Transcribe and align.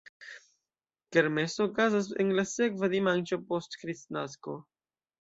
Kermeso 1.17 1.69
okazas 1.69 2.11
en 2.25 2.33
la 2.41 2.49
sekva 2.55 2.93
dimanĉo 2.97 3.43
post 3.53 3.81
Kristnasko. 3.85 4.61